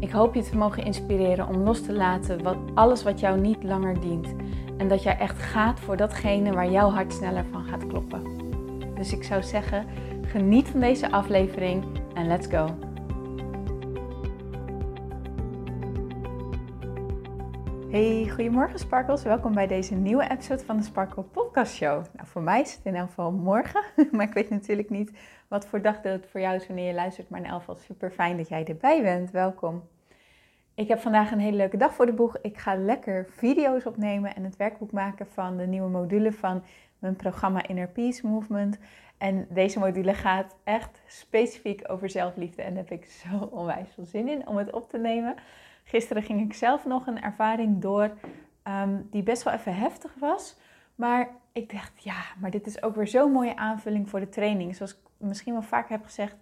Ik 0.00 0.10
hoop 0.10 0.34
je 0.34 0.42
te 0.42 0.56
mogen 0.56 0.84
inspireren 0.84 1.48
om 1.48 1.56
los 1.56 1.82
te 1.82 1.92
laten 1.92 2.42
wat, 2.42 2.56
alles 2.74 3.02
wat 3.02 3.20
jou 3.20 3.40
niet 3.40 3.62
langer 3.62 4.00
dient. 4.00 4.34
En 4.76 4.88
dat 4.88 5.02
jij 5.02 5.18
echt 5.18 5.38
gaat 5.38 5.80
voor 5.80 5.96
datgene 5.96 6.52
waar 6.52 6.70
jouw 6.70 6.90
hart 6.90 7.12
sneller 7.12 7.44
van 7.50 7.64
gaat 7.64 7.86
kloppen. 7.86 8.22
Dus 8.94 9.12
ik 9.12 9.24
zou 9.24 9.42
zeggen, 9.42 9.86
geniet 10.26 10.68
van 10.68 10.80
deze 10.80 11.10
aflevering 11.10 11.84
en 12.14 12.26
let's 12.26 12.46
go. 12.46 12.76
Hey, 17.90 18.28
goedemorgen 18.34 18.78
Sparkles. 18.78 19.22
Welkom 19.22 19.54
bij 19.54 19.66
deze 19.66 19.94
nieuwe 19.94 20.30
episode 20.30 20.64
van 20.64 20.76
de 20.76 20.82
Sparkle 20.82 21.22
Podcast 21.22 21.74
Show. 21.74 22.04
Nou, 22.12 22.26
voor 22.26 22.42
mij 22.42 22.60
is 22.60 22.74
het 22.74 22.84
in 22.84 22.94
elk 22.94 23.08
geval 23.08 23.32
morgen, 23.32 23.82
maar 24.12 24.26
ik 24.26 24.34
weet 24.34 24.50
natuurlijk 24.50 24.90
niet 24.90 25.12
wat 25.48 25.66
voor 25.66 25.82
dag 25.82 26.00
dat 26.00 26.12
het 26.12 26.26
voor 26.30 26.40
jou 26.40 26.54
is 26.54 26.66
wanneer 26.66 26.86
je 26.86 26.94
luistert. 26.94 27.28
Maar 27.28 27.40
in 27.40 27.46
elk 27.46 27.58
geval 27.58 27.76
super 27.76 28.10
fijn 28.10 28.36
dat 28.36 28.48
jij 28.48 28.64
erbij 28.64 29.02
bent. 29.02 29.30
Welkom. 29.30 29.82
Ik 30.78 30.88
heb 30.88 31.00
vandaag 31.00 31.30
een 31.30 31.38
hele 31.38 31.56
leuke 31.56 31.76
dag 31.76 31.94
voor 31.94 32.06
de 32.06 32.12
boeg. 32.12 32.36
Ik 32.42 32.58
ga 32.58 32.74
lekker 32.76 33.26
video's 33.30 33.86
opnemen 33.86 34.34
en 34.34 34.44
het 34.44 34.56
werkboek 34.56 34.92
maken 34.92 35.26
van 35.26 35.56
de 35.56 35.66
nieuwe 35.66 35.88
module 35.88 36.32
van 36.32 36.62
mijn 36.98 37.16
programma 37.16 37.66
Inner 37.66 37.88
Peace 37.88 38.26
Movement. 38.26 38.78
En 39.16 39.46
deze 39.50 39.78
module 39.78 40.14
gaat 40.14 40.56
echt 40.64 41.02
specifiek 41.06 41.82
over 41.86 42.10
zelfliefde 42.10 42.62
en 42.62 42.74
daar 42.74 42.84
heb 42.88 43.00
ik 43.00 43.06
zo 43.10 43.48
onwijs 43.50 43.88
veel 43.94 44.04
zin 44.04 44.28
in 44.28 44.46
om 44.46 44.56
het 44.56 44.72
op 44.72 44.90
te 44.90 44.98
nemen. 44.98 45.34
Gisteren 45.84 46.22
ging 46.22 46.40
ik 46.40 46.54
zelf 46.54 46.84
nog 46.84 47.06
een 47.06 47.22
ervaring 47.22 47.80
door 47.80 48.10
um, 48.64 49.08
die 49.10 49.22
best 49.22 49.42
wel 49.42 49.54
even 49.54 49.74
heftig 49.74 50.14
was. 50.18 50.56
Maar 50.94 51.28
ik 51.52 51.72
dacht, 51.72 52.04
ja, 52.04 52.22
maar 52.40 52.50
dit 52.50 52.66
is 52.66 52.82
ook 52.82 52.94
weer 52.94 53.08
zo'n 53.08 53.32
mooie 53.32 53.56
aanvulling 53.56 54.08
voor 54.10 54.20
de 54.20 54.28
training. 54.28 54.76
Zoals 54.76 54.92
ik 54.92 54.98
misschien 55.16 55.52
wel 55.52 55.62
vaak 55.62 55.88
heb 55.88 56.04
gezegd, 56.04 56.36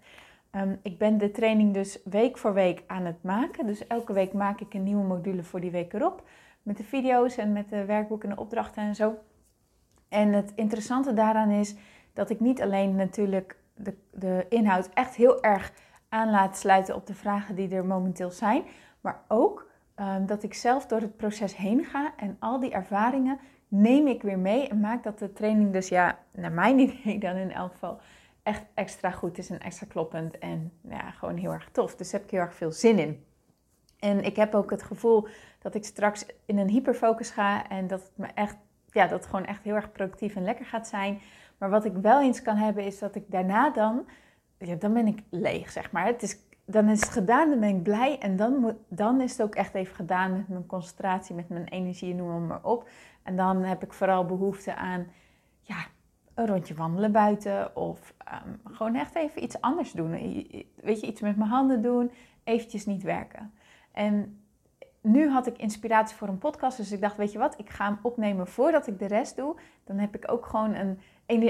um, 0.57 0.79
ik 0.83 0.99
ben 0.99 1.19
de 1.19 1.31
training 1.31 1.75
dus 1.75 1.99
week 2.05 2.39
voor 2.39 2.55
week 2.55 2.83
aan 2.87 3.05
het 3.05 3.23
maken. 3.23 3.67
Dus 3.67 3.87
elke 3.87 4.13
week 4.13 4.33
maak 4.33 4.61
ik 4.61 4.75
een 4.75 4.83
nieuwe 4.83 5.05
module 5.05 5.43
voor 5.43 5.61
die 5.61 5.71
week 5.71 5.93
erop. 5.93 6.29
Met 6.63 6.77
de 6.77 6.85
video's 6.85 7.37
en 7.37 7.53
met 7.53 7.69
de 7.69 7.85
werkboeken 7.85 8.29
en 8.29 8.35
de 8.35 8.41
opdrachten 8.41 8.83
en 8.83 8.95
zo. 8.95 9.19
En 10.09 10.33
het 10.33 10.53
interessante 10.55 11.13
daaraan 11.13 11.51
is 11.51 11.75
dat 12.13 12.31
ik 12.31 12.41
niet 12.41 12.63
alleen 12.63 12.95
natuurlijk 12.95 13.57
de, 13.75 13.95
de 14.11 14.47
inhoud 14.49 14.89
echt 14.95 15.15
heel 15.15 15.43
erg 15.43 15.73
aan 16.09 16.31
laat 16.31 16.57
sluiten 16.57 16.95
op 16.95 17.07
de 17.07 17.15
vragen 17.15 17.55
die 17.55 17.75
er 17.75 17.85
momenteel 17.85 18.31
zijn. 18.31 18.65
Maar 19.01 19.23
ook 19.29 19.71
um, 19.97 20.27
dat 20.27 20.43
ik 20.43 20.55
zelf 20.55 20.87
door 20.87 21.01
het 21.01 21.17
proces 21.17 21.57
heen 21.57 21.85
ga 21.85 22.13
en 22.17 22.37
al 22.39 22.61
die 22.61 22.71
ervaringen 22.71 23.39
neem 23.69 24.07
ik 24.07 24.23
weer 24.23 24.39
mee 24.39 24.69
en 24.69 24.81
maak 24.81 25.03
dat 25.03 25.19
de 25.19 25.33
training 25.33 25.73
dus 25.73 25.89
ja, 25.89 26.19
naar 26.33 26.53
mijn 26.53 26.79
idee 26.89 27.19
dan 27.19 27.37
in 27.37 27.53
elk 27.53 27.73
geval 27.73 28.01
echt 28.47 28.65
extra 28.75 29.11
goed 29.11 29.39
is 29.39 29.51
en 29.51 29.61
extra 29.61 29.87
kloppend 29.87 30.39
en 30.39 30.73
ja, 30.89 31.11
gewoon 31.11 31.37
heel 31.37 31.53
erg 31.53 31.69
tof. 31.73 31.97
Dus 31.97 32.11
daar 32.11 32.21
heb 32.21 32.29
ik 32.29 32.37
heel 32.37 32.47
erg 32.47 32.55
veel 32.55 32.73
zin 32.73 32.99
in. 32.99 33.25
En 33.99 34.25
ik 34.25 34.37
heb 34.37 34.55
ook 34.55 34.71
het 34.71 34.83
gevoel 34.83 35.29
dat 35.59 35.75
ik 35.75 35.85
straks 35.85 36.27
in 36.45 36.59
een 36.59 36.69
hyperfocus 36.69 37.31
ga 37.31 37.69
en 37.69 37.87
dat 37.87 38.01
het 38.01 38.13
me 38.15 38.27
echt, 38.27 38.57
ja, 38.91 39.07
dat 39.07 39.27
gewoon 39.27 39.45
echt 39.45 39.63
heel 39.63 39.75
erg 39.75 39.93
productief 39.93 40.37
en 40.37 40.45
lekker 40.45 40.65
gaat 40.65 40.89
zijn. 40.89 41.21
Maar 41.59 41.71
wat 41.71 41.85
ik 41.85 41.93
wel 41.93 42.23
eens 42.23 42.43
kan 42.43 42.57
hebben 42.57 42.85
is 42.85 42.99
dat 42.99 43.15
ik 43.15 43.25
daarna 43.31 43.71
dan, 43.71 44.07
ja, 44.59 44.75
dan 44.75 44.93
ben 44.93 45.07
ik 45.07 45.23
leeg, 45.31 45.71
zeg 45.71 45.91
maar. 45.91 46.07
Het 46.07 46.23
is 46.23 46.45
dan 46.67 46.89
is 46.89 47.01
het 47.01 47.11
gedaan, 47.11 47.51
dan 47.51 47.61
ben 47.61 47.69
ik 47.69 47.83
blij. 47.83 48.19
En 48.19 48.37
dan, 48.37 48.57
moet, 48.57 48.75
dan 48.89 49.21
is 49.21 49.31
het 49.31 49.43
ook 49.43 49.55
echt 49.55 49.75
even 49.75 49.95
gedaan 49.95 50.33
met 50.33 50.49
mijn 50.49 50.67
concentratie, 50.67 51.35
met 51.35 51.49
mijn 51.49 51.69
energie, 51.69 52.15
noem 52.15 52.47
maar 52.47 52.65
op. 52.65 52.89
En 53.23 53.37
dan 53.37 53.63
heb 53.63 53.83
ik 53.83 53.93
vooral 53.93 54.25
behoefte 54.25 54.75
aan 54.75 55.07
een 56.37 56.47
rondje 56.47 56.75
wandelen 56.75 57.13
buiten. 57.13 57.77
Of 57.77 58.15
um, 58.47 58.75
gewoon 58.75 58.95
echt 58.95 59.15
even 59.15 59.43
iets 59.43 59.61
anders 59.61 59.93
doen. 59.93 60.11
Weet 60.75 61.01
je, 61.01 61.07
iets 61.07 61.21
met 61.21 61.37
mijn 61.37 61.51
handen 61.51 61.83
doen, 61.83 62.11
eventjes 62.45 62.87
niet 62.87 63.03
werken. 63.03 63.53
En 63.93 64.41
nu 65.01 65.31
had 65.31 65.47
ik 65.47 65.59
inspiratie 65.59 66.17
voor 66.17 66.29
een 66.29 66.39
podcast. 66.39 66.77
Dus 66.77 66.93
ik 66.93 67.01
dacht, 67.01 67.17
weet 67.17 67.33
je 67.33 67.39
wat, 67.39 67.59
ik 67.59 67.71
ga 67.71 67.85
hem 67.85 67.99
opnemen 68.03 68.47
voordat 68.47 68.87
ik 68.87 68.99
de 68.99 69.07
rest 69.07 69.37
doe. 69.37 69.57
Dan 69.85 69.99
heb 69.99 70.15
ik 70.15 70.31
ook 70.31 70.47
gewoon 70.47 70.75
een, 70.75 70.99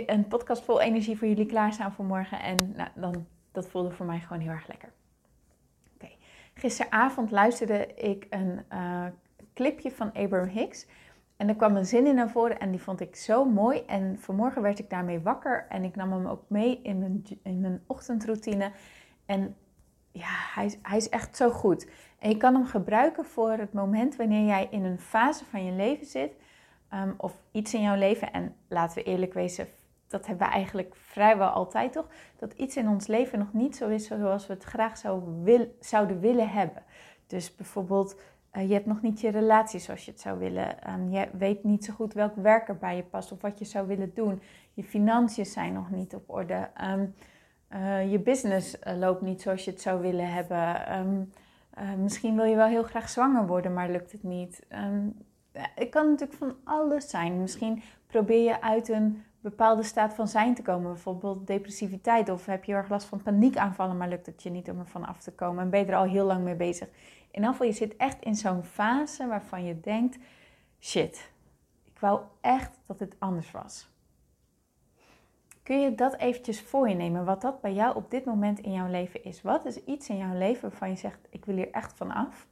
een 0.06 0.26
podcast 0.28 0.64
vol 0.64 0.80
energie 0.80 1.18
voor 1.18 1.28
jullie 1.28 1.46
klaarstaan 1.46 1.92
voor 1.92 2.04
morgen. 2.04 2.40
En 2.40 2.72
nou, 2.76 2.88
dan, 2.94 3.26
dat 3.52 3.68
voelde 3.68 3.90
voor 3.90 4.06
mij 4.06 4.20
gewoon 4.20 4.42
heel 4.42 4.52
erg 4.52 4.68
lekker. 4.68 4.92
Gisteravond 6.58 7.30
luisterde 7.30 7.86
ik 7.94 8.26
een 8.30 8.64
uh, 8.72 9.06
clipje 9.54 9.90
van 9.90 10.12
Abraham 10.12 10.48
Hicks. 10.48 10.86
En 11.36 11.48
er 11.48 11.56
kwam 11.56 11.76
een 11.76 11.86
zin 11.86 12.06
in 12.06 12.14
naar 12.14 12.30
voren 12.30 12.58
en 12.58 12.70
die 12.70 12.82
vond 12.82 13.00
ik 13.00 13.16
zo 13.16 13.44
mooi. 13.44 13.82
En 13.86 14.18
vanmorgen 14.18 14.62
werd 14.62 14.78
ik 14.78 14.90
daarmee 14.90 15.20
wakker 15.20 15.66
en 15.68 15.84
ik 15.84 15.96
nam 15.96 16.12
hem 16.12 16.26
ook 16.26 16.42
mee 16.46 16.80
in 16.82 16.98
mijn, 16.98 17.24
in 17.42 17.60
mijn 17.60 17.82
ochtendroutine. 17.86 18.70
En 19.26 19.56
ja, 20.12 20.28
hij, 20.54 20.78
hij 20.82 20.96
is 20.96 21.08
echt 21.08 21.36
zo 21.36 21.50
goed. 21.50 21.90
En 22.18 22.30
je 22.30 22.36
kan 22.36 22.54
hem 22.54 22.66
gebruiken 22.66 23.24
voor 23.24 23.50
het 23.50 23.72
moment 23.72 24.16
wanneer 24.16 24.46
jij 24.46 24.68
in 24.70 24.84
een 24.84 24.98
fase 24.98 25.44
van 25.44 25.64
je 25.64 25.72
leven 25.72 26.06
zit. 26.06 26.32
Um, 26.94 27.14
of 27.16 27.42
iets 27.50 27.74
in 27.74 27.82
jouw 27.82 27.96
leven. 27.96 28.32
En 28.32 28.54
laten 28.68 28.98
we 28.98 29.02
eerlijk 29.02 29.32
wezen, 29.32 29.66
dat 30.08 30.26
hebben 30.26 30.46
we 30.46 30.52
eigenlijk 30.52 30.94
vrijwel 30.94 31.48
altijd 31.48 31.92
toch, 31.92 32.06
dat 32.38 32.52
iets 32.52 32.76
in 32.76 32.88
ons 32.88 33.06
leven 33.06 33.38
nog 33.38 33.52
niet 33.52 33.76
zo 33.76 33.88
is 33.88 34.06
zoals 34.06 34.46
we 34.46 34.52
het 34.52 34.64
graag 34.64 34.96
zou 34.96 35.42
wil, 35.42 35.76
zouden 35.80 36.20
willen 36.20 36.48
hebben. 36.48 36.82
Dus 37.26 37.54
bijvoorbeeld, 37.54 38.20
je 38.60 38.72
hebt 38.72 38.86
nog 38.86 39.02
niet 39.02 39.20
je 39.20 39.30
relatie 39.30 39.80
zoals 39.80 40.04
je 40.04 40.10
het 40.10 40.20
zou 40.20 40.38
willen. 40.38 40.92
Um, 40.92 41.10
je 41.10 41.28
weet 41.32 41.64
niet 41.64 41.84
zo 41.84 41.92
goed 41.92 42.14
welk 42.14 42.34
werk 42.34 42.68
er 42.68 42.76
bij 42.76 42.96
je 42.96 43.02
past 43.02 43.32
of 43.32 43.40
wat 43.40 43.58
je 43.58 43.64
zou 43.64 43.86
willen 43.86 44.10
doen. 44.14 44.40
Je 44.72 44.84
financiën 44.84 45.46
zijn 45.46 45.72
nog 45.72 45.90
niet 45.90 46.14
op 46.14 46.22
orde. 46.26 46.68
Um, 46.82 47.14
uh, 47.72 48.10
je 48.12 48.18
business 48.18 48.76
uh, 48.78 48.96
loopt 48.96 49.20
niet 49.20 49.42
zoals 49.42 49.64
je 49.64 49.70
het 49.70 49.80
zou 49.80 50.00
willen 50.00 50.32
hebben. 50.32 50.96
Um, 50.98 51.32
misschien 52.02 52.36
wil 52.36 52.44
je 52.44 52.56
wel 52.56 52.66
heel 52.66 52.82
graag 52.82 53.08
zwanger 53.08 53.46
worden, 53.46 53.72
maar 53.72 53.90
lukt 53.90 54.12
het 54.12 54.22
niet. 54.22 54.66
het 55.52 55.88
kan 55.88 56.08
natuurlijk 56.10 56.38
van 56.38 56.56
alles 56.64 57.10
zijn. 57.10 57.40
Misschien 57.40 57.82
probeer 58.06 58.44
je 58.44 58.62
uit 58.62 58.88
een 58.88 59.22
bepaalde 59.50 59.82
staat 59.82 60.14
van 60.14 60.28
zijn 60.28 60.54
te 60.54 60.62
komen. 60.62 60.92
Bijvoorbeeld 60.92 61.46
depressiviteit 61.46 62.28
of 62.28 62.46
heb 62.46 62.64
je 62.64 62.72
erg 62.72 62.88
last 62.88 63.06
van 63.06 63.22
paniekaanvallen, 63.22 63.96
maar 63.96 64.08
lukt 64.08 64.26
het 64.26 64.42
je 64.42 64.50
niet 64.50 64.70
om 64.70 64.78
er 64.78 64.86
van 64.86 65.06
af 65.06 65.18
te 65.18 65.32
komen 65.32 65.62
en 65.62 65.70
ben 65.70 65.80
je 65.80 65.86
er 65.86 65.96
al 65.96 66.04
heel 66.04 66.26
lang 66.26 66.44
mee 66.44 66.54
bezig. 66.54 66.88
In 67.30 67.44
geval, 67.44 67.66
je 67.66 67.72
zit 67.72 67.96
echt 67.96 68.22
in 68.22 68.34
zo'n 68.34 68.62
fase 68.62 69.26
waarvan 69.26 69.64
je 69.64 69.80
denkt, 69.80 70.18
shit, 70.80 71.30
ik 71.84 71.98
wou 71.98 72.20
echt 72.40 72.78
dat 72.86 72.98
het 72.98 73.14
anders 73.18 73.50
was. 73.50 73.88
Kun 75.62 75.80
je 75.80 75.94
dat 75.94 76.16
eventjes 76.16 76.60
voor 76.60 76.88
je 76.88 76.94
nemen, 76.94 77.24
wat 77.24 77.40
dat 77.40 77.60
bij 77.60 77.74
jou 77.74 77.96
op 77.96 78.10
dit 78.10 78.24
moment 78.24 78.58
in 78.58 78.72
jouw 78.72 78.90
leven 78.90 79.24
is? 79.24 79.42
Wat 79.42 79.64
is 79.64 79.84
iets 79.84 80.08
in 80.08 80.16
jouw 80.16 80.38
leven 80.38 80.68
waarvan 80.68 80.88
je 80.88 80.96
zegt, 80.96 81.26
ik 81.30 81.44
wil 81.44 81.56
hier 81.56 81.70
echt 81.70 81.92
van 81.92 82.10
af? 82.10 82.46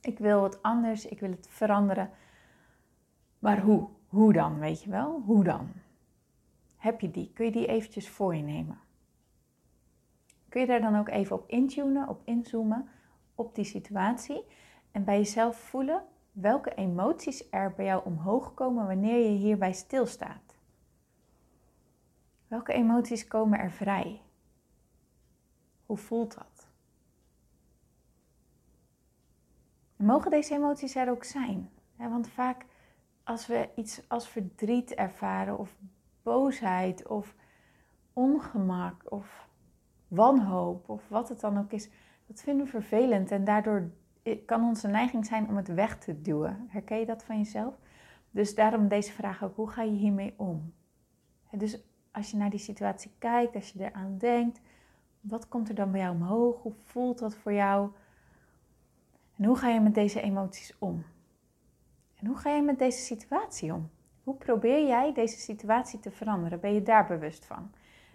Ik 0.00 0.18
wil 0.18 0.42
het 0.42 0.62
anders, 0.62 1.06
ik 1.06 1.20
wil 1.20 1.30
het 1.30 1.48
veranderen. 1.50 2.10
Maar 3.38 3.60
hoe? 3.60 3.88
Hoe 4.08 4.32
dan, 4.32 4.58
weet 4.58 4.82
je 4.82 4.90
wel? 4.90 5.22
Hoe 5.26 5.44
dan? 5.44 5.68
Heb 6.86 7.00
je 7.00 7.10
die? 7.10 7.30
Kun 7.32 7.44
je 7.44 7.50
die 7.50 7.66
eventjes 7.66 8.08
voor 8.08 8.34
je 8.34 8.42
nemen? 8.42 8.78
Kun 10.48 10.60
je 10.60 10.66
daar 10.66 10.80
dan 10.80 10.98
ook 10.98 11.08
even 11.08 11.36
op 11.36 11.48
intunen, 11.48 12.08
op 12.08 12.20
inzoomen, 12.24 12.88
op 13.34 13.54
die 13.54 13.64
situatie 13.64 14.44
en 14.90 15.04
bij 15.04 15.16
jezelf 15.16 15.56
voelen 15.56 16.04
welke 16.32 16.74
emoties 16.74 17.50
er 17.50 17.74
bij 17.74 17.84
jou 17.84 18.04
omhoog 18.04 18.54
komen 18.54 18.86
wanneer 18.86 19.30
je 19.30 19.36
hierbij 19.36 19.72
stilstaat? 19.72 20.56
Welke 22.48 22.72
emoties 22.72 23.26
komen 23.26 23.58
er 23.58 23.70
vrij? 23.70 24.22
Hoe 25.86 25.96
voelt 25.96 26.34
dat? 26.34 26.68
Mogen 29.96 30.30
deze 30.30 30.54
emoties 30.54 30.94
er 30.94 31.10
ook 31.10 31.24
zijn? 31.24 31.70
Want 31.96 32.28
vaak 32.28 32.64
als 33.24 33.46
we 33.46 33.68
iets 33.76 34.08
als 34.08 34.28
verdriet 34.28 34.94
ervaren 34.94 35.58
of 35.58 35.76
boosheid 36.26 37.06
of 37.06 37.34
ongemak 38.12 39.12
of 39.12 39.48
wanhoop 40.08 40.88
of 40.88 41.08
wat 41.08 41.28
het 41.28 41.40
dan 41.40 41.58
ook 41.58 41.72
is, 41.72 41.88
dat 42.26 42.40
vinden 42.40 42.64
we 42.64 42.70
vervelend 42.70 43.30
en 43.30 43.44
daardoor 43.44 43.90
kan 44.46 44.64
onze 44.64 44.88
neiging 44.88 45.26
zijn 45.26 45.48
om 45.48 45.56
het 45.56 45.74
weg 45.74 45.98
te 45.98 46.20
duwen. 46.20 46.66
Herken 46.68 46.98
je 46.98 47.06
dat 47.06 47.24
van 47.24 47.38
jezelf? 47.38 47.74
Dus 48.30 48.54
daarom 48.54 48.88
deze 48.88 49.12
vraag 49.12 49.44
ook, 49.44 49.56
hoe 49.56 49.70
ga 49.70 49.82
je 49.82 49.90
hiermee 49.90 50.34
om? 50.36 50.74
Dus 51.50 51.82
als 52.12 52.30
je 52.30 52.36
naar 52.36 52.50
die 52.50 52.58
situatie 52.58 53.10
kijkt, 53.18 53.54
als 53.54 53.70
je 53.70 53.84
eraan 53.84 54.18
denkt, 54.18 54.60
wat 55.20 55.48
komt 55.48 55.68
er 55.68 55.74
dan 55.74 55.90
bij 55.90 56.00
jou 56.00 56.14
omhoog? 56.14 56.62
Hoe 56.62 56.74
voelt 56.84 57.18
dat 57.18 57.34
voor 57.34 57.52
jou? 57.52 57.90
En 59.36 59.44
hoe 59.44 59.56
ga 59.56 59.68
je 59.68 59.80
met 59.80 59.94
deze 59.94 60.20
emoties 60.20 60.78
om? 60.78 61.04
En 62.16 62.26
hoe 62.26 62.36
ga 62.36 62.50
je 62.50 62.62
met 62.62 62.78
deze 62.78 62.98
situatie 62.98 63.72
om? 63.72 63.90
Hoe 64.26 64.34
probeer 64.34 64.86
jij 64.86 65.12
deze 65.12 65.38
situatie 65.38 66.00
te 66.00 66.10
veranderen? 66.10 66.60
Ben 66.60 66.74
je 66.74 66.82
daar 66.82 67.06
bewust 67.06 67.44
van? 67.44 67.70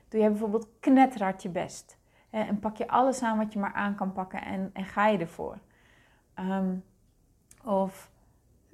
Doe 0.07 0.19
jij 0.19 0.29
bijvoorbeeld 0.29 0.67
knetterhard 0.79 1.41
je 1.41 1.49
best? 1.49 1.97
En 2.29 2.59
pak 2.59 2.77
je 2.77 2.87
alles 2.87 3.23
aan 3.23 3.37
wat 3.37 3.53
je 3.53 3.59
maar 3.59 3.73
aan 3.73 3.95
kan 3.95 4.13
pakken 4.13 4.41
en, 4.41 4.69
en 4.73 4.85
ga 4.85 5.07
je 5.07 5.17
ervoor? 5.17 5.57
Ehm, 6.33 6.75
of 7.65 8.11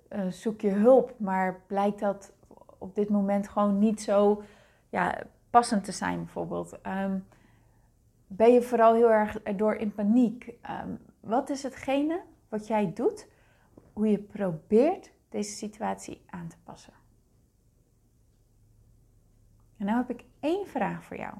uh, 0.09 0.27
zoek 0.27 0.61
je 0.61 0.69
hulp, 0.69 1.13
maar 1.17 1.61
blijkt 1.67 1.99
dat 1.99 2.33
op 2.77 2.95
dit 2.95 3.09
moment 3.09 3.47
gewoon 3.47 3.79
niet 3.79 4.01
zo 4.01 4.43
ja, 4.89 5.23
passend 5.49 5.83
te 5.83 5.91
zijn, 5.91 6.17
bijvoorbeeld. 6.17 6.79
Um, 6.87 7.27
ben 8.27 8.53
je 8.53 8.61
vooral 8.61 8.93
heel 8.93 9.11
erg 9.11 9.39
erdoor 9.39 9.75
in 9.75 9.93
paniek? 9.93 10.53
Um, 10.83 10.99
wat 11.19 11.49
is 11.49 11.63
hetgene 11.63 12.21
wat 12.49 12.67
jij 12.67 12.93
doet, 12.93 13.27
hoe 13.93 14.07
je 14.07 14.19
probeert 14.19 15.11
deze 15.29 15.51
situatie 15.51 16.21
aan 16.29 16.47
te 16.47 16.57
passen? 16.63 16.93
En 19.77 19.85
nu 19.85 19.91
heb 19.91 20.09
ik 20.09 20.25
één 20.39 20.67
vraag 20.67 21.03
voor 21.03 21.17
jou. 21.17 21.37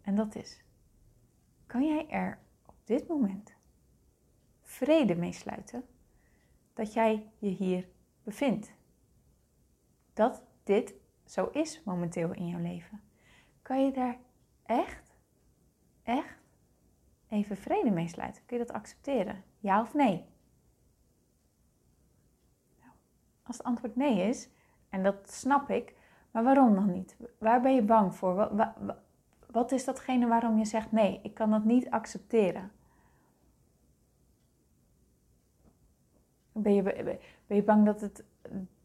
En 0.00 0.16
dat 0.16 0.34
is: 0.34 0.64
kan 1.66 1.86
jij 1.86 2.08
er 2.08 2.38
op 2.66 2.74
dit 2.84 3.08
moment 3.08 3.54
vrede 4.62 5.14
mee 5.14 5.32
sluiten 5.32 5.84
dat 6.72 6.92
jij 6.92 7.30
je 7.38 7.48
hier 7.48 7.88
bevindt? 8.22 8.74
Dat 10.12 10.42
dit 10.62 10.94
zo 11.24 11.46
is 11.46 11.82
momenteel 11.84 12.32
in 12.32 12.46
jouw 12.48 12.60
leven. 12.60 13.02
Kan 13.62 13.84
je 13.84 13.92
daar 13.92 14.18
echt, 14.62 15.16
echt 16.02 16.42
even 17.28 17.56
vrede 17.56 17.90
mee 17.90 18.08
sluiten? 18.08 18.46
Kun 18.46 18.58
je 18.58 18.64
dat 18.64 18.76
accepteren? 18.76 19.44
Ja 19.58 19.80
of 19.80 19.94
nee? 19.94 20.24
Nou, 22.80 22.92
als 23.42 23.56
het 23.56 23.66
antwoord 23.66 23.96
nee 23.96 24.28
is, 24.28 24.48
en 24.94 25.02
dat 25.02 25.30
snap 25.30 25.70
ik, 25.70 25.94
maar 26.30 26.44
waarom 26.44 26.74
dan 26.74 26.90
niet? 26.90 27.16
Waar 27.38 27.60
ben 27.60 27.74
je 27.74 27.82
bang 27.82 28.14
voor? 28.14 28.50
Wat, 29.50 29.72
is 29.72 29.84
datgene 29.84 30.26
waarom 30.26 30.58
je 30.58 30.64
zegt 30.64 30.92
nee, 30.92 31.20
ik 31.22 31.34
kan 31.34 31.50
dat 31.50 31.64
niet 31.64 31.90
accepteren? 31.90 32.70
Ben 36.52 36.74
je, 36.74 36.82
ben 37.46 37.56
je 37.56 37.62
bang 37.62 37.84
dat 37.84 38.00
het 38.00 38.24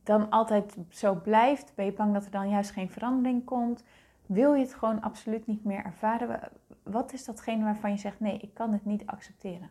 dan 0.04 0.30
altijd 0.30 0.78
zo 0.90 1.16
blijft? 1.16 1.76
Ben 1.76 1.86
je 1.86 1.94
bang 1.94 2.14
dat 2.14 2.26
er 2.26 2.32
dan 2.32 2.50
juist 2.50 2.72
geen 2.72 2.90
verandering 2.90 3.46
komt? 3.46 3.84
Wil 4.26 4.54
je 4.54 4.64
het 4.64 4.74
gewoon 4.74 5.02
absoluut 5.02 5.48
niet 5.48 5.64
meer 5.64 5.84
ervaren? 5.84 6.40
Wat 6.84 7.14
is 7.14 7.26
datgene 7.26 7.64
waarvan 7.64 7.92
je 7.92 7.98
zegt: 7.98 8.20
nee, 8.20 8.38
ik 8.38 8.54
kan 8.54 8.72
het 8.72 8.86
niet 8.86 9.06
accepteren? 9.06 9.70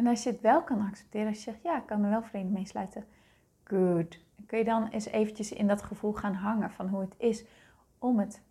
En 0.00 0.06
als 0.06 0.22
je 0.22 0.30
het 0.30 0.40
wel 0.40 0.62
kan 0.62 0.80
accepteren, 0.80 1.28
als 1.28 1.36
je 1.36 1.50
zegt: 1.50 1.62
ja, 1.62 1.76
ik 1.76 1.86
kan 1.86 2.04
er 2.04 2.10
wel 2.10 2.22
vrede 2.22 2.48
mee 2.48 2.66
sluiten. 2.66 3.04
Good. 3.64 4.18
Kun 4.46 4.58
je 4.58 4.64
dan 4.64 4.88
eens 4.88 5.06
eventjes 5.06 5.52
in 5.52 5.66
dat 5.66 5.82
gevoel 5.82 6.12
gaan 6.12 6.34
hangen 6.34 6.70
van 6.70 6.88
hoe 6.88 7.00
het 7.00 7.14
is 7.18 7.44
om, 7.98 8.18
het, 8.18 8.42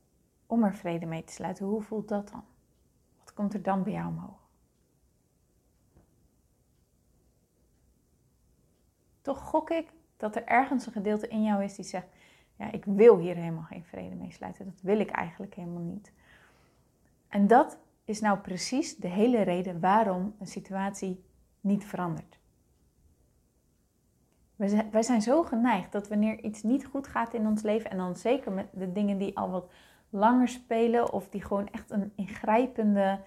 om 0.45 0.63
er 0.63 0.75
vrede 0.75 1.05
mee 1.05 1.23
te 1.23 1.33
sluiten? 1.33 1.65
Hoe 1.65 1.81
voelt 1.81 2.07
dat 2.07 2.29
dan? 2.29 2.43
Wat 3.19 3.33
komt 3.33 3.53
er 3.53 3.61
dan 3.61 3.83
bij 3.83 3.93
jou 3.93 4.07
omhoog? 4.07 4.47
toch 9.21 9.41
gok 9.41 9.69
ik 9.69 9.91
dat 10.17 10.35
er 10.35 10.45
ergens 10.45 10.85
een 10.85 10.91
gedeelte 10.91 11.27
in 11.27 11.43
jou 11.43 11.63
is 11.63 11.75
die 11.75 11.85
zegt: 11.85 12.07
Ja, 12.55 12.71
ik 12.71 12.85
wil 12.85 13.17
hier 13.17 13.35
helemaal 13.35 13.63
geen 13.63 13.83
vrede 13.83 14.15
mee 14.15 14.31
sluiten. 14.31 14.65
Dat 14.65 14.81
wil 14.81 14.99
ik 14.99 15.09
eigenlijk 15.09 15.55
helemaal 15.55 15.81
niet. 15.81 16.11
En 17.27 17.47
dat 17.47 17.77
is 18.03 18.19
nou 18.19 18.39
precies 18.39 18.95
de 18.95 19.07
hele 19.07 19.41
reden 19.41 19.79
waarom 19.79 20.35
een 20.39 20.47
situatie 20.47 21.27
niet 21.61 21.85
verandert. 21.85 22.37
Wij 24.91 25.03
zijn 25.03 25.21
zo 25.21 25.43
geneigd 25.43 25.91
dat 25.91 26.07
wanneer 26.07 26.43
iets 26.43 26.63
niet 26.63 26.85
goed 26.85 27.07
gaat 27.07 27.33
in 27.33 27.47
ons 27.47 27.61
leven, 27.61 27.91
en 27.91 27.97
dan 27.97 28.15
zeker 28.15 28.51
met 28.51 28.67
de 28.73 28.91
dingen 28.91 29.17
die 29.17 29.37
al 29.37 29.49
wat 29.49 29.71
langer 30.09 30.47
spelen, 30.47 31.13
of 31.13 31.29
die 31.29 31.43
gewoon 31.43 31.67
echt 31.71 31.91
een 31.91 32.11
ingrijpende, 32.15 33.19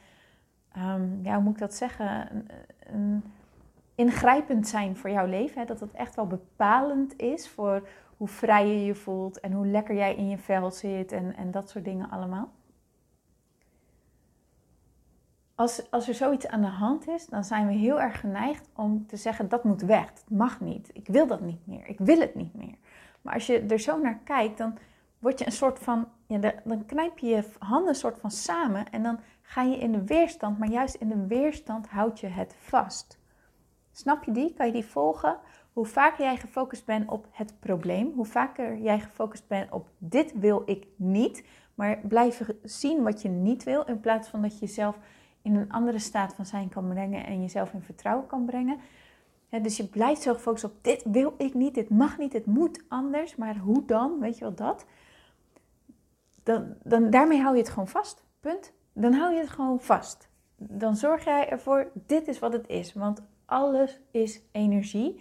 um, 0.76 1.20
ja, 1.22 1.34
hoe 1.34 1.42
moet 1.42 1.52
ik 1.52 1.58
dat 1.58 1.74
zeggen, 1.74 2.34
een, 2.34 2.48
een 2.86 3.22
ingrijpend 3.94 4.68
zijn 4.68 4.96
voor 4.96 5.10
jouw 5.10 5.26
leven. 5.26 5.60
Hè? 5.60 5.66
Dat 5.66 5.80
het 5.80 5.92
echt 5.92 6.14
wel 6.14 6.26
bepalend 6.26 7.16
is 7.16 7.48
voor 7.48 7.88
hoe 8.16 8.28
vrij 8.28 8.66
je 8.66 8.84
je 8.84 8.94
voelt 8.94 9.40
en 9.40 9.52
hoe 9.52 9.66
lekker 9.66 9.94
jij 9.94 10.14
in 10.14 10.28
je 10.28 10.38
vel 10.38 10.70
zit 10.70 11.12
en, 11.12 11.36
en 11.36 11.50
dat 11.50 11.70
soort 11.70 11.84
dingen 11.84 12.10
allemaal. 12.10 12.52
Als, 15.62 15.90
als 15.90 16.08
er 16.08 16.14
zoiets 16.14 16.46
aan 16.46 16.60
de 16.60 16.66
hand 16.66 17.08
is, 17.08 17.26
dan 17.26 17.44
zijn 17.44 17.66
we 17.66 17.72
heel 17.72 18.00
erg 18.00 18.20
geneigd 18.20 18.68
om 18.74 19.06
te 19.06 19.16
zeggen 19.16 19.48
dat 19.48 19.64
moet 19.64 19.82
weg, 19.82 20.08
het 20.08 20.24
mag 20.28 20.60
niet, 20.60 20.90
ik 20.92 21.06
wil 21.06 21.26
dat 21.26 21.40
niet 21.40 21.66
meer, 21.66 21.86
ik 21.86 21.98
wil 21.98 22.20
het 22.20 22.34
niet 22.34 22.54
meer. 22.54 22.74
Maar 23.20 23.34
als 23.34 23.46
je 23.46 23.60
er 23.60 23.78
zo 23.78 23.98
naar 23.98 24.20
kijkt, 24.24 24.58
dan 24.58 24.78
word 25.18 25.38
je 25.38 25.46
een 25.46 25.52
soort 25.52 25.78
van, 25.78 26.08
dan 26.64 26.86
knijp 26.86 27.18
je 27.18 27.26
je 27.26 27.44
handen 27.58 27.88
een 27.88 27.94
soort 27.94 28.18
van 28.18 28.30
samen 28.30 28.90
en 28.90 29.02
dan 29.02 29.18
ga 29.42 29.62
je 29.62 29.76
in 29.76 29.92
de 29.92 30.04
weerstand, 30.04 30.58
maar 30.58 30.68
juist 30.68 30.94
in 30.94 31.08
de 31.08 31.26
weerstand 31.26 31.88
houd 31.88 32.20
je 32.20 32.26
het 32.26 32.54
vast. 32.58 33.18
Snap 33.92 34.24
je 34.24 34.32
die? 34.32 34.54
Kan 34.54 34.66
je 34.66 34.72
die 34.72 34.84
volgen? 34.84 35.36
Hoe 35.72 35.86
vaker 35.86 36.24
jij 36.24 36.36
gefocust 36.36 36.84
bent 36.84 37.10
op 37.10 37.26
het 37.30 37.54
probleem, 37.60 38.12
hoe 38.14 38.26
vaker 38.26 38.78
jij 38.78 39.00
gefocust 39.00 39.46
bent 39.46 39.72
op 39.72 39.88
dit 39.98 40.32
wil 40.38 40.62
ik 40.64 40.86
niet, 40.96 41.44
maar 41.74 41.98
blijven 41.98 42.58
zien 42.62 43.02
wat 43.02 43.22
je 43.22 43.28
niet 43.28 43.64
wil, 43.64 43.84
in 43.84 44.00
plaats 44.00 44.28
van 44.28 44.42
dat 44.42 44.52
je 44.52 44.66
jezelf 44.66 44.98
in 45.42 45.54
een 45.54 45.72
andere 45.72 45.98
staat 45.98 46.34
van 46.34 46.46
zijn 46.46 46.68
kan 46.68 46.88
brengen 46.88 47.26
en 47.26 47.40
jezelf 47.40 47.72
in 47.72 47.82
vertrouwen 47.82 48.26
kan 48.26 48.44
brengen. 48.44 48.78
dus 49.48 49.76
je 49.76 49.86
blijft 49.86 50.22
zo 50.22 50.34
gefocust 50.34 50.64
op 50.64 50.74
dit 50.80 51.02
wil 51.04 51.34
ik 51.38 51.54
niet, 51.54 51.74
dit 51.74 51.90
mag 51.90 52.18
niet, 52.18 52.32
dit 52.32 52.46
moet 52.46 52.84
anders, 52.88 53.36
maar 53.36 53.56
hoe 53.56 53.84
dan? 53.84 54.20
Weet 54.20 54.38
je 54.38 54.44
wel 54.44 54.54
dat? 54.54 54.86
Dan, 56.42 56.74
dan, 56.82 57.10
daarmee 57.10 57.40
hou 57.40 57.54
je 57.54 57.60
het 57.60 57.70
gewoon 57.70 57.88
vast. 57.88 58.24
Punt. 58.40 58.72
Dan 58.92 59.12
hou 59.12 59.34
je 59.34 59.40
het 59.40 59.50
gewoon 59.50 59.80
vast. 59.80 60.28
Dan 60.56 60.96
zorg 60.96 61.24
jij 61.24 61.48
ervoor, 61.48 61.90
dit 62.06 62.28
is 62.28 62.38
wat 62.38 62.52
het 62.52 62.68
is. 62.68 62.94
Want 62.94 63.22
alles 63.44 64.00
is 64.10 64.40
energie. 64.52 65.20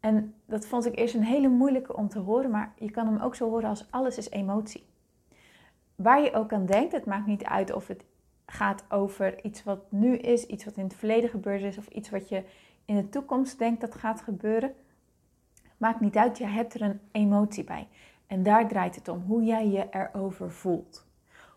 En 0.00 0.34
dat 0.46 0.66
vond 0.66 0.86
ik 0.86 0.98
eerst 0.98 1.14
een 1.14 1.22
hele 1.22 1.48
moeilijke 1.48 1.96
om 1.96 2.08
te 2.08 2.18
horen, 2.18 2.50
maar 2.50 2.72
je 2.78 2.90
kan 2.90 3.06
hem 3.06 3.20
ook 3.20 3.34
zo 3.34 3.48
horen 3.48 3.68
als 3.68 3.86
alles 3.90 4.18
is 4.18 4.30
emotie. 4.30 4.86
Waar 5.94 6.22
je 6.22 6.34
ook 6.34 6.52
aan 6.52 6.66
denkt, 6.66 6.92
het 6.92 7.04
maakt 7.04 7.26
niet 7.26 7.44
uit 7.44 7.72
of 7.72 7.86
het 7.86 8.04
gaat 8.46 8.84
over 8.88 9.44
iets 9.44 9.64
wat 9.64 9.80
nu 9.88 10.16
is, 10.16 10.46
iets 10.46 10.64
wat 10.64 10.76
in 10.76 10.84
het 10.84 10.94
verleden 10.94 11.30
gebeurd 11.30 11.62
is 11.62 11.78
of 11.78 11.86
iets 11.88 12.10
wat 12.10 12.28
je 12.28 12.44
in 12.84 12.96
de 12.96 13.08
toekomst 13.08 13.58
denkt 13.58 13.80
dat 13.80 13.94
gaat 13.94 14.20
gebeuren. 14.20 14.74
Maakt 15.76 16.00
niet 16.00 16.16
uit, 16.16 16.38
je 16.38 16.46
hebt 16.46 16.74
er 16.74 16.82
een 16.82 17.00
emotie 17.12 17.64
bij. 17.64 17.88
En 18.26 18.42
daar 18.42 18.68
draait 18.68 18.94
het 18.94 19.08
om, 19.08 19.22
hoe 19.26 19.42
jij 19.42 19.68
je 19.68 19.86
erover 19.90 20.50
voelt. 20.50 21.06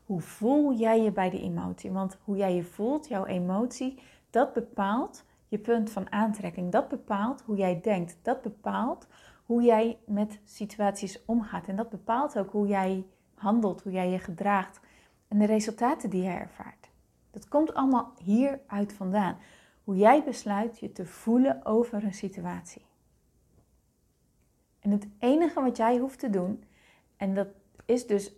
Hoe 0.06 0.22
voel 0.22 0.74
jij 0.74 1.02
je 1.02 1.12
bij 1.12 1.30
die 1.30 1.42
emotie? 1.42 1.92
Want 1.92 2.18
hoe 2.24 2.38
jij 2.38 2.56
je 2.56 2.64
voelt, 2.64 3.08
jouw 3.08 3.26
emotie, 3.26 4.00
dat 4.30 4.54
bepaalt 4.54 5.24
je 5.48 5.58
punt 5.58 5.90
van 5.90 6.12
aantrekking. 6.12 6.72
Dat 6.72 6.88
bepaalt 6.88 7.42
hoe 7.42 7.56
jij 7.56 7.80
denkt. 7.82 8.18
Dat 8.22 8.42
bepaalt 8.42 9.08
hoe 9.46 9.62
jij 9.62 9.98
met 10.06 10.40
situaties 10.44 11.26
omgaat. 11.26 11.68
En 11.68 11.76
dat 11.76 11.90
bepaalt 11.90 12.38
ook 12.38 12.52
hoe 12.52 12.68
jij 12.68 13.06
handelt, 13.34 13.82
hoe 13.82 13.92
jij 13.92 14.10
je 14.10 14.20
gedraagt 14.20 14.80
en 15.28 15.40
de 15.40 15.46
resultaten 15.46 16.10
die 16.10 16.24
jij 16.24 16.40
ervaart. 16.40 16.90
Dat 17.32 17.48
komt 17.48 17.74
allemaal 17.74 18.14
hieruit 18.24 18.94
vandaan. 18.94 19.38
Hoe 19.84 19.96
jij 19.96 20.24
besluit 20.24 20.80
je 20.80 20.92
te 20.92 21.06
voelen 21.06 21.66
over 21.66 22.04
een 22.04 22.14
situatie. 22.14 22.86
En 24.80 24.92
het 24.92 25.08
enige 25.20 25.62
wat 25.62 25.78
jij 25.78 25.98
hoeft 25.98 26.20
te 26.20 26.30
doen, 26.30 26.64
en 27.18 27.34
dat 27.34 27.48
is 27.86 28.08
dus 28.08 28.32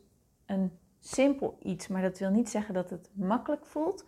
een 0.46 0.72
simpel 1.00 1.58
iets, 1.63 1.88
maar 1.88 2.01
dat 2.01 2.19
wil 2.19 2.29
niet 2.29 2.50
zeggen 2.50 2.74
dat 2.74 2.89
het 2.89 3.10
makkelijk 3.13 3.65
voelt, 3.65 4.05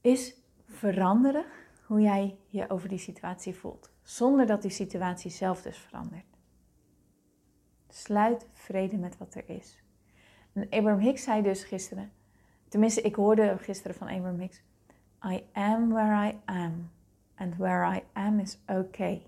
is 0.00 0.34
veranderen 0.64 1.44
hoe 1.84 2.00
jij 2.00 2.38
je 2.46 2.70
over 2.70 2.88
die 2.88 2.98
situatie 2.98 3.54
voelt, 3.54 3.90
zonder 4.02 4.46
dat 4.46 4.62
die 4.62 4.70
situatie 4.70 5.30
zelf 5.30 5.62
dus 5.62 5.78
verandert. 5.78 6.36
Sluit 7.88 8.46
vrede 8.52 8.96
met 8.96 9.18
wat 9.18 9.34
er 9.34 9.48
is. 9.48 9.82
En 10.60 10.78
Abraham 10.78 11.00
Hicks 11.00 11.22
zei 11.22 11.42
dus 11.42 11.64
gisteren, 11.64 12.12
tenminste 12.68 13.00
ik 13.00 13.14
hoorde 13.14 13.56
gisteren 13.58 13.96
van 13.96 14.08
Abraham 14.08 14.38
Hicks, 14.38 14.62
I 15.24 15.44
am 15.52 15.88
where 15.88 16.28
I 16.28 16.38
am 16.44 16.90
and 17.34 17.56
where 17.56 17.96
I 17.96 18.02
am 18.12 18.38
is 18.38 18.58
okay. 18.66 19.26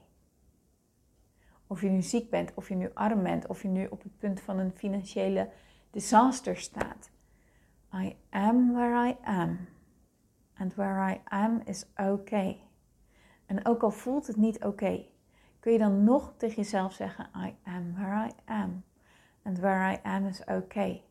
Of 1.67 1.81
je 1.81 1.89
nu 1.89 2.03
ziek 2.03 2.31
bent, 2.31 2.55
of 2.55 2.69
je 2.69 2.75
nu 2.75 2.91
arm 2.95 3.23
bent, 3.23 3.47
of 3.47 3.63
je 3.63 3.69
nu 3.69 3.87
op 3.87 4.03
het 4.03 4.19
punt 4.19 4.41
van 4.41 4.59
een 4.59 4.73
financiële 4.75 5.51
disaster 5.91 6.57
staat. 6.57 7.11
I 7.95 8.17
am 8.31 8.73
where 8.73 9.09
I 9.09 9.17
am 9.25 9.69
And 10.61 10.75
where 10.77 11.01
I 11.01 11.21
am 11.25 11.63
is 11.65 11.87
okay. 11.97 12.61
En 13.47 13.67
ook 13.67 13.83
al 13.83 13.91
voelt 13.91 14.27
het 14.27 14.37
niet 14.37 14.65
oké, 14.65 15.07
kun 15.61 15.73
je 15.73 15.79
dan 15.79 16.05
nog 16.05 16.35
tegen 16.37 16.57
jezelf 16.57 16.93
zeggen: 16.93 17.31
I 17.37 17.55
am 17.65 17.95
where 17.95 18.27
I 18.27 18.31
am. 18.45 18.85
And 19.43 19.59
where 19.59 19.93
I 19.93 19.99
am 20.03 20.27
is 20.27 20.45
okay. 20.45 21.03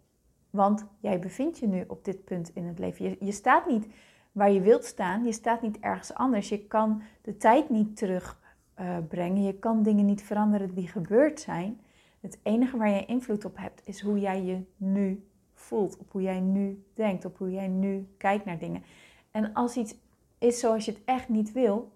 Want 0.49 0.85
jij 0.99 1.19
bevindt 1.19 1.59
je 1.59 1.67
nu 1.67 1.83
op 1.87 2.05
dit 2.05 2.23
punt 2.23 2.51
in 2.53 2.65
het 2.65 2.79
leven. 2.79 3.05
Je, 3.09 3.17
je 3.19 3.31
staat 3.31 3.67
niet 3.67 3.87
waar 4.31 4.51
je 4.51 4.61
wilt 4.61 4.85
staan. 4.85 5.25
Je 5.25 5.31
staat 5.31 5.61
niet 5.61 5.79
ergens 5.79 6.13
anders. 6.13 6.49
Je 6.49 6.65
kan 6.67 7.01
de 7.21 7.37
tijd 7.37 7.69
niet 7.69 7.97
terugbrengen. 7.97 9.43
je 9.43 9.53
kan 9.53 9.83
dingen 9.83 10.05
niet 10.05 10.23
veranderen 10.23 10.73
die 10.73 10.87
gebeurd 10.87 11.39
zijn. 11.39 11.79
Het 12.19 12.39
enige 12.43 12.77
waar 12.77 12.89
je 12.89 13.05
invloed 13.05 13.45
op 13.45 13.57
hebt 13.57 13.81
is 13.83 14.01
hoe 14.01 14.19
jij 14.19 14.43
je 14.43 14.61
nu 14.77 15.27
voelt. 15.53 15.97
Op 15.97 16.11
hoe 16.11 16.21
jij 16.21 16.39
nu 16.39 16.83
denkt. 16.93 17.25
Op 17.25 17.37
hoe 17.37 17.51
jij 17.51 17.67
nu 17.67 18.07
kijkt 18.17 18.45
naar 18.45 18.59
dingen. 18.59 18.83
En 19.31 19.53
als 19.53 19.75
iets 19.75 19.95
is 20.37 20.59
zoals 20.59 20.85
je 20.85 20.91
het 20.91 21.01
echt 21.05 21.29
niet 21.29 21.51
wil, 21.51 21.91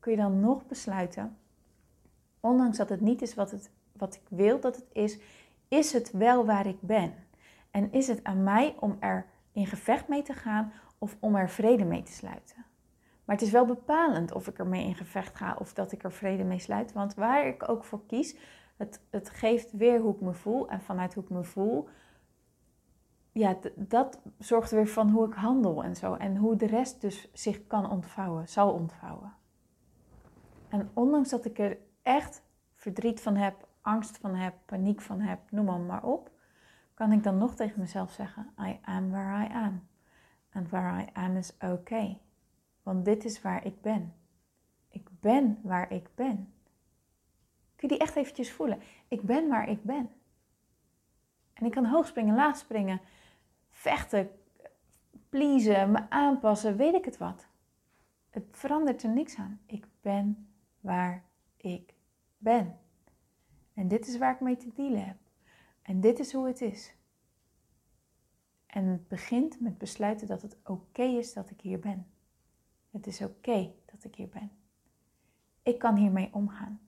kun 0.00 0.12
je 0.12 0.18
dan 0.18 0.40
nog 0.40 0.66
besluiten. 0.66 1.36
Ondanks 2.40 2.76
dat 2.76 2.88
het 2.88 3.00
niet 3.00 3.22
is 3.22 3.34
wat, 3.34 3.50
het, 3.50 3.70
wat 3.92 4.14
ik 4.14 4.22
wil 4.28 4.60
dat 4.60 4.76
het 4.76 4.86
is, 4.92 5.18
is 5.68 5.92
het 5.92 6.10
wel 6.10 6.44
waar 6.44 6.66
ik 6.66 6.80
ben. 6.80 7.14
En 7.74 7.92
is 7.92 8.06
het 8.06 8.24
aan 8.24 8.42
mij 8.42 8.76
om 8.80 8.96
er 9.00 9.26
in 9.52 9.66
gevecht 9.66 10.08
mee 10.08 10.22
te 10.22 10.32
gaan 10.32 10.72
of 10.98 11.16
om 11.20 11.36
er 11.36 11.50
vrede 11.50 11.84
mee 11.84 12.02
te 12.02 12.12
sluiten? 12.12 12.64
Maar 13.24 13.36
het 13.36 13.44
is 13.44 13.50
wel 13.50 13.66
bepalend 13.66 14.32
of 14.32 14.48
ik 14.48 14.58
ermee 14.58 14.84
in 14.84 14.94
gevecht 14.94 15.36
ga 15.36 15.56
of 15.58 15.72
dat 15.72 15.92
ik 15.92 16.04
er 16.04 16.12
vrede 16.12 16.44
mee 16.44 16.58
sluit. 16.58 16.92
Want 16.92 17.14
waar 17.14 17.46
ik 17.46 17.68
ook 17.68 17.84
voor 17.84 18.06
kies, 18.06 18.36
het, 18.76 19.00
het 19.10 19.30
geeft 19.30 19.72
weer 19.72 20.00
hoe 20.00 20.14
ik 20.14 20.20
me 20.20 20.32
voel. 20.32 20.68
En 20.68 20.80
vanuit 20.80 21.14
hoe 21.14 21.22
ik 21.22 21.30
me 21.30 21.44
voel, 21.44 21.88
ja, 23.32 23.56
dat 23.76 24.20
zorgt 24.38 24.70
weer 24.70 24.88
van 24.88 25.10
hoe 25.10 25.26
ik 25.26 25.34
handel 25.34 25.84
en 25.84 25.96
zo. 25.96 26.14
En 26.14 26.36
hoe 26.36 26.56
de 26.56 26.66
rest 26.66 27.00
dus 27.00 27.30
zich 27.32 27.66
kan 27.66 27.90
ontvouwen, 27.90 28.48
zal 28.48 28.72
ontvouwen. 28.72 29.34
En 30.68 30.90
ondanks 30.92 31.30
dat 31.30 31.44
ik 31.44 31.58
er 31.58 31.78
echt 32.02 32.42
verdriet 32.74 33.20
van 33.20 33.36
heb, 33.36 33.68
angst 33.80 34.18
van 34.18 34.34
heb, 34.34 34.54
paniek 34.66 35.00
van 35.00 35.20
heb, 35.20 35.40
noem 35.50 35.64
maar, 35.64 35.80
maar 35.80 36.04
op, 36.04 36.32
kan 36.94 37.12
ik 37.12 37.22
dan 37.22 37.38
nog 37.38 37.54
tegen 37.54 37.80
mezelf 37.80 38.12
zeggen: 38.12 38.52
I 38.60 38.78
am 38.82 39.10
where 39.10 39.44
I 39.44 39.52
am. 39.52 39.88
And 40.52 40.70
where 40.70 41.02
I 41.02 41.08
am 41.12 41.36
is 41.36 41.52
okay. 41.60 42.20
Want 42.82 43.04
dit 43.04 43.24
is 43.24 43.42
waar 43.42 43.66
ik 43.66 43.80
ben. 43.80 44.14
Ik 44.88 45.08
ben 45.20 45.58
waar 45.62 45.92
ik 45.92 46.08
ben. 46.14 46.52
Kun 47.76 47.88
je 47.88 47.88
die 47.88 47.98
echt 47.98 48.16
eventjes 48.16 48.52
voelen? 48.52 48.80
Ik 49.08 49.22
ben 49.22 49.48
waar 49.48 49.68
ik 49.68 49.82
ben. 49.82 50.10
En 51.52 51.66
ik 51.66 51.72
kan 51.72 51.86
hoog 51.86 52.06
springen, 52.06 52.34
laag 52.34 52.56
springen, 52.56 53.00
vechten, 53.70 54.30
pleasen, 55.28 55.90
me 55.90 56.10
aanpassen, 56.10 56.76
weet 56.76 56.94
ik 56.94 57.04
het 57.04 57.16
wat. 57.16 57.46
Het 58.30 58.44
verandert 58.50 59.02
er 59.02 59.10
niks 59.10 59.36
aan. 59.36 59.60
Ik 59.66 59.86
ben 60.00 60.48
waar 60.80 61.24
ik 61.56 61.94
ben. 62.38 62.78
En 63.74 63.88
dit 63.88 64.06
is 64.06 64.18
waar 64.18 64.34
ik 64.34 64.40
mee 64.40 64.56
te 64.56 64.72
dealen 64.74 65.06
heb. 65.06 65.16
En 65.84 66.00
dit 66.00 66.18
is 66.18 66.32
hoe 66.32 66.46
het 66.46 66.60
is. 66.60 66.94
En 68.66 68.84
het 68.84 69.08
begint 69.08 69.60
met 69.60 69.78
besluiten 69.78 70.26
dat 70.26 70.42
het 70.42 70.58
oké 70.64 71.02
is 71.02 71.32
dat 71.32 71.50
ik 71.50 71.60
hier 71.60 71.78
ben. 71.78 72.06
Het 72.90 73.06
is 73.06 73.20
oké 73.20 73.72
dat 73.84 74.04
ik 74.04 74.14
hier 74.14 74.28
ben. 74.28 74.50
Ik 75.62 75.78
kan 75.78 75.96
hiermee 75.96 76.28
omgaan. 76.32 76.80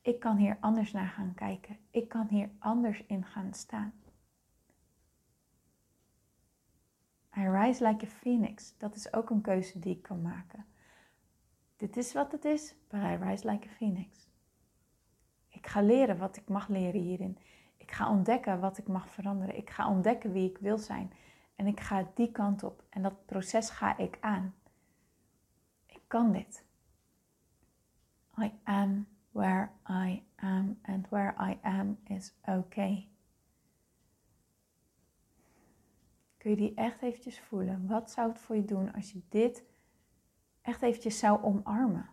Ik 0.00 0.20
kan 0.20 0.36
hier 0.36 0.56
anders 0.60 0.92
naar 0.92 1.08
gaan 1.08 1.34
kijken. 1.34 1.78
Ik 1.90 2.08
kan 2.08 2.26
hier 2.28 2.50
anders 2.58 3.06
in 3.06 3.24
gaan 3.24 3.54
staan. 3.54 3.92
I 7.36 7.48
rise 7.48 7.86
like 7.86 8.06
a 8.06 8.08
phoenix. 8.08 8.74
Dat 8.78 8.94
is 8.94 9.12
ook 9.12 9.30
een 9.30 9.40
keuze 9.40 9.78
die 9.78 9.96
ik 9.96 10.02
kan 10.02 10.22
maken. 10.22 10.66
Dit 11.76 11.96
is 11.96 12.12
wat 12.12 12.32
het 12.32 12.44
is, 12.44 12.74
but 12.88 13.00
I 13.00 13.16
rise 13.16 13.50
like 13.50 13.68
a 13.68 13.72
phoenix. 13.72 14.28
Ik 15.48 15.66
ga 15.66 15.82
leren 15.82 16.18
wat 16.18 16.36
ik 16.36 16.48
mag 16.48 16.68
leren 16.68 17.00
hierin. 17.00 17.38
Ik 17.84 17.92
ga 17.92 18.10
ontdekken 18.10 18.60
wat 18.60 18.78
ik 18.78 18.88
mag 18.88 19.08
veranderen. 19.08 19.56
Ik 19.56 19.70
ga 19.70 19.88
ontdekken 19.88 20.32
wie 20.32 20.50
ik 20.50 20.58
wil 20.58 20.78
zijn. 20.78 21.12
En 21.56 21.66
ik 21.66 21.80
ga 21.80 22.10
die 22.14 22.30
kant 22.30 22.62
op. 22.62 22.84
En 22.88 23.02
dat 23.02 23.26
proces 23.26 23.70
ga 23.70 23.96
ik 23.98 24.18
aan. 24.20 24.54
Ik 25.86 26.00
kan 26.06 26.32
dit. 26.32 26.64
I 28.38 28.52
am 28.62 29.06
where 29.30 29.70
I 29.88 30.22
am. 30.36 30.78
And 30.82 31.08
where 31.08 31.50
I 31.50 31.58
am 31.62 31.98
is 32.04 32.34
okay. 32.44 33.08
Kun 36.36 36.50
je 36.50 36.56
die 36.56 36.74
echt 36.74 37.02
eventjes 37.02 37.40
voelen? 37.40 37.86
Wat 37.86 38.10
zou 38.10 38.28
het 38.28 38.38
voor 38.38 38.56
je 38.56 38.64
doen 38.64 38.92
als 38.92 39.12
je 39.12 39.22
dit 39.28 39.64
echt 40.62 40.82
eventjes 40.82 41.18
zou 41.18 41.42
omarmen? 41.42 42.08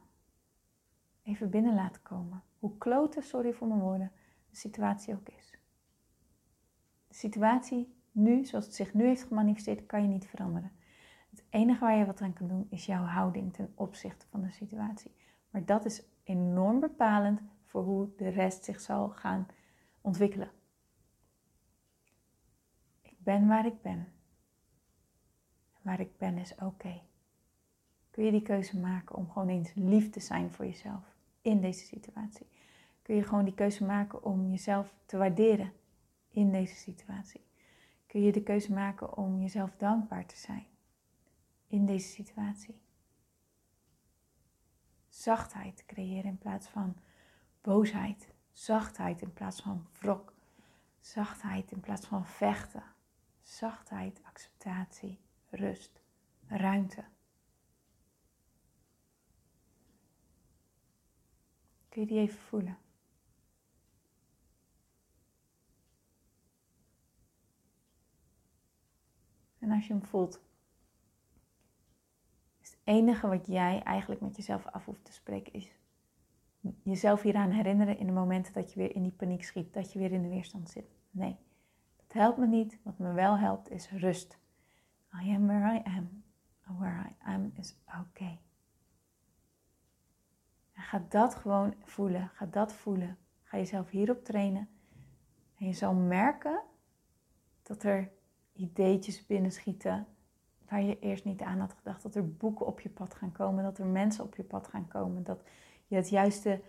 Even 1.23 1.49
binnen 1.49 1.73
laten 1.75 2.01
komen. 2.01 2.43
Hoe 2.59 2.77
klote, 2.77 3.21
sorry 3.21 3.53
voor 3.53 3.67
mijn 3.67 3.79
woorden, 3.79 4.11
de 4.49 4.55
situatie 4.55 5.13
ook 5.13 5.29
is. 5.29 5.50
De 7.11 7.17
situatie 7.17 7.95
nu, 8.11 8.45
zoals 8.45 8.65
het 8.65 8.75
zich 8.75 8.93
nu 8.93 9.05
heeft 9.05 9.23
gemanifesteerd, 9.23 9.85
kan 9.85 10.01
je 10.01 10.07
niet 10.07 10.27
veranderen. 10.27 10.71
Het 11.29 11.43
enige 11.49 11.79
waar 11.79 11.97
je 11.97 12.05
wat 12.05 12.21
aan 12.21 12.33
kan 12.33 12.47
doen 12.47 12.67
is 12.69 12.85
jouw 12.85 13.03
houding 13.03 13.53
ten 13.53 13.71
opzichte 13.75 14.25
van 14.29 14.41
de 14.41 14.51
situatie. 14.51 15.11
Maar 15.49 15.65
dat 15.65 15.85
is 15.85 16.03
enorm 16.23 16.79
bepalend 16.79 17.41
voor 17.65 17.83
hoe 17.83 18.09
de 18.17 18.29
rest 18.29 18.63
zich 18.63 18.79
zal 18.79 19.09
gaan 19.09 19.47
ontwikkelen. 20.01 20.51
Ik 23.01 23.15
ben 23.17 23.47
waar 23.47 23.65
ik 23.65 23.81
ben. 23.81 24.07
Waar 25.81 25.99
ik 25.99 26.17
ben 26.17 26.37
is 26.37 26.55
oké. 26.55 27.01
Kun 28.11 28.25
je 28.25 28.31
die 28.31 28.41
keuze 28.41 28.79
maken 28.79 29.15
om 29.15 29.29
gewoon 29.31 29.49
eens 29.49 29.73
lief 29.73 30.09
te 30.09 30.19
zijn 30.19 30.51
voor 30.51 30.65
jezelf 30.65 31.15
in 31.41 31.61
deze 31.61 31.85
situatie? 31.85 32.47
Kun 33.01 33.15
je 33.15 33.23
gewoon 33.23 33.45
die 33.45 33.53
keuze 33.53 33.85
maken 33.85 34.23
om 34.23 34.49
jezelf 34.49 34.93
te 35.05 35.17
waarderen 35.17 35.73
in 36.31 36.51
deze 36.51 36.75
situatie? 36.75 37.41
Kun 38.05 38.21
je 38.21 38.31
de 38.31 38.43
keuze 38.43 38.73
maken 38.73 39.17
om 39.17 39.41
jezelf 39.41 39.75
dankbaar 39.77 40.25
te 40.25 40.37
zijn 40.37 40.67
in 41.67 41.85
deze 41.85 42.07
situatie? 42.07 42.81
Zachtheid 45.09 45.85
creëren 45.85 46.29
in 46.29 46.37
plaats 46.37 46.67
van 46.67 46.95
boosheid. 47.61 48.33
Zachtheid 48.51 49.21
in 49.21 49.33
plaats 49.33 49.61
van 49.61 49.87
wrok. 49.99 50.33
Zachtheid 50.99 51.71
in 51.71 51.79
plaats 51.79 52.07
van 52.07 52.25
vechten. 52.25 52.83
Zachtheid, 53.41 54.21
acceptatie, 54.23 55.19
rust, 55.49 56.01
ruimte. 56.47 57.03
Kun 61.89 62.01
je 62.01 62.07
die 62.07 62.19
even 62.19 62.39
voelen? 62.39 62.77
En 69.61 69.71
als 69.71 69.87
je 69.87 69.93
hem 69.93 70.03
voelt, 70.03 70.41
is 72.59 72.69
het 72.69 72.79
enige 72.83 73.27
wat 73.27 73.47
jij 73.47 73.83
eigenlijk 73.83 74.21
met 74.21 74.35
jezelf 74.35 74.65
af 74.65 74.85
hoeft 74.85 75.05
te 75.05 75.13
spreken, 75.13 75.53
is 75.53 75.79
jezelf 76.83 77.21
hieraan 77.21 77.49
herinneren 77.49 77.97
in 77.97 78.05
de 78.05 78.11
momenten 78.11 78.53
dat 78.53 78.73
je 78.73 78.79
weer 78.79 78.95
in 78.95 79.03
die 79.03 79.11
paniek 79.11 79.43
schiet, 79.43 79.73
dat 79.73 79.93
je 79.93 79.99
weer 79.99 80.11
in 80.11 80.21
de 80.21 80.29
weerstand 80.29 80.69
zit. 80.69 80.95
Nee, 81.11 81.37
dat 81.95 82.13
helpt 82.13 82.37
me 82.37 82.47
niet. 82.47 82.79
Wat 82.83 82.97
me 82.97 83.13
wel 83.13 83.37
helpt 83.37 83.69
is 83.69 83.89
rust. 83.89 84.39
I 85.23 85.35
am 85.35 85.47
where 85.47 85.75
I 85.75 85.81
am. 85.83 86.23
Where 86.77 87.09
I 87.09 87.15
am 87.19 87.51
is 87.55 87.75
okay. 87.87 88.39
En 90.71 90.81
ga 90.81 91.05
dat 91.09 91.35
gewoon 91.35 91.73
voelen. 91.83 92.29
Ga 92.29 92.45
dat 92.45 92.73
voelen. 92.73 93.17
Ga 93.41 93.57
jezelf 93.57 93.89
hierop 93.89 94.23
trainen. 94.23 94.69
En 95.57 95.65
je 95.65 95.73
zal 95.73 95.93
merken 95.93 96.61
dat 97.61 97.83
er 97.83 98.11
ideetjes 98.61 99.25
binnenschieten 99.25 100.07
waar 100.69 100.81
je 100.81 100.99
eerst 100.99 101.25
niet 101.25 101.41
aan 101.41 101.59
had 101.59 101.73
gedacht. 101.73 102.03
Dat 102.03 102.15
er 102.15 102.33
boeken 102.35 102.65
op 102.65 102.79
je 102.79 102.89
pad 102.89 103.13
gaan 103.13 103.31
komen, 103.31 103.63
dat 103.63 103.77
er 103.77 103.85
mensen 103.85 104.23
op 104.23 104.35
je 104.35 104.43
pad 104.43 104.67
gaan 104.67 104.87
komen. 104.87 105.23
Dat 105.23 105.43
je 105.87 105.95
het 105.95 106.09
juiste 106.09 106.61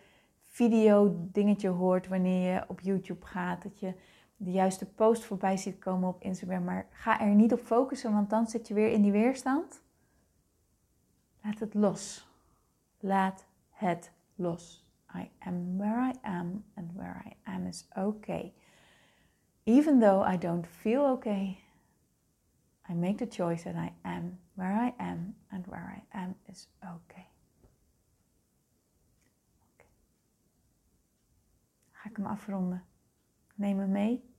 video 0.43 1.17
dingetje 1.33 1.69
hoort 1.69 2.09
wanneer 2.09 2.53
je 2.53 2.65
op 2.69 2.81
YouTube 2.81 3.27
gaat. 3.27 3.63
Dat 3.63 3.81
je 3.81 3.95
de 4.37 4.51
juiste 4.51 4.87
post 4.87 5.25
voorbij 5.25 5.57
ziet 5.57 5.79
komen 5.79 6.09
op 6.09 6.23
Instagram. 6.23 6.65
Maar 6.65 6.87
ga 6.91 7.21
er 7.21 7.35
niet 7.35 7.53
op 7.53 7.61
focussen, 7.61 8.13
want 8.13 8.31
dan 8.31 8.47
zit 8.47 8.69
je 8.69 8.75
weer 8.75 8.93
in 8.93 9.03
die 9.03 9.13
weerstand. 9.13 9.83
Laat 11.43 11.59
het 11.59 11.75
los. 11.75 12.29
Laat 12.99 13.47
het 13.71 14.13
los. 14.35 14.87
I 15.15 15.31
am 15.39 15.79
where 15.79 16.11
I 16.11 16.13
am 16.23 16.65
and 16.75 16.93
where 16.95 17.23
I 17.27 17.33
am 17.45 17.67
is 17.67 17.89
okay. 17.97 18.53
Even 19.65 20.01
though 20.01 20.33
I 20.33 20.39
don't 20.39 20.67
feel 20.67 21.05
okay, 21.05 21.62
I 22.91 22.93
make 22.93 23.17
the 23.17 23.29
choice 23.29 23.63
that 23.63 23.75
I 23.75 23.93
am 24.03 24.39
where 24.55 24.75
I 24.87 24.93
am 24.97 25.37
and 25.49 25.67
where 25.67 26.05
I 26.13 26.19
am 26.19 26.37
is 26.47 26.69
okay. 26.81 27.27
Ga 31.91 32.09
ik 32.09 32.17
hem 32.17 32.27
afronden. 32.27 32.85
Neem 33.55 33.77
me 33.77 33.87
mee. 33.87 34.31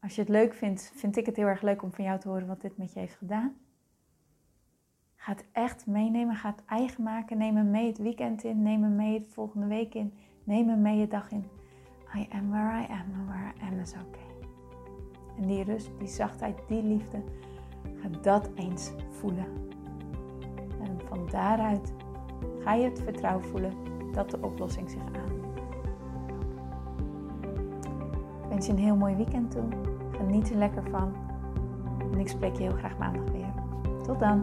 Als 0.00 0.14
je 0.14 0.20
het 0.20 0.30
leuk 0.30 0.54
vindt, 0.54 0.92
vind 0.94 1.16
ik 1.16 1.26
het 1.26 1.36
heel 1.36 1.46
erg 1.46 1.62
leuk 1.62 1.82
om 1.82 1.92
van 1.92 2.04
jou 2.04 2.20
te 2.20 2.28
horen 2.28 2.46
wat 2.46 2.60
dit 2.60 2.76
met 2.76 2.92
je 2.92 2.98
heeft 2.98 3.16
gedaan. 3.16 3.56
Ga 5.14 5.32
het 5.32 5.44
echt 5.52 5.86
meenemen, 5.86 6.36
ga 6.36 6.50
het 6.50 6.64
eigen 6.64 7.02
maken. 7.02 7.38
Neem 7.38 7.56
hem 7.56 7.70
mee 7.70 7.86
het 7.86 7.98
weekend 7.98 8.44
in, 8.44 8.62
neem 8.62 8.82
hem 8.82 8.96
mee 8.96 9.20
de 9.20 9.28
volgende 9.28 9.66
week 9.66 9.94
in, 9.94 10.14
neem 10.44 10.68
hem 10.68 10.82
mee 10.82 10.98
je 10.98 11.08
dag 11.08 11.30
in. 11.30 11.44
I 12.14 12.28
am 12.30 12.50
where 12.50 12.82
I 12.82 12.86
am 12.86 13.14
and 13.14 13.28
where 13.28 13.52
I 13.56 13.66
am 13.66 13.80
is 13.80 13.92
okay. 13.92 14.31
En 15.36 15.46
die 15.46 15.64
rust, 15.64 15.90
die 15.98 16.08
zachtheid, 16.08 16.58
die 16.66 16.82
liefde, 16.82 17.22
ga 17.96 18.08
dat 18.20 18.50
eens 18.54 18.92
voelen. 19.08 19.46
En 20.80 21.00
van 21.08 21.28
daaruit 21.30 21.92
ga 22.58 22.74
je 22.74 22.84
het 22.84 23.00
vertrouwen 23.02 23.44
voelen 23.44 23.72
dat 24.12 24.30
de 24.30 24.38
oplossing 24.40 24.90
zich 24.90 25.02
aanbiedt. 25.02 25.46
Ik 28.42 28.48
wens 28.48 28.66
je 28.66 28.72
een 28.72 28.78
heel 28.78 28.96
mooi 28.96 29.16
weekend 29.16 29.50
toe. 29.50 29.64
Geniet 30.10 30.50
er 30.50 30.56
lekker 30.56 30.82
van. 30.90 31.12
En 32.12 32.18
ik 32.18 32.28
spreek 32.28 32.56
je 32.56 32.62
heel 32.62 32.76
graag 32.76 32.98
maandag 32.98 33.30
weer. 33.30 33.52
Tot 34.06 34.18
dan. 34.18 34.42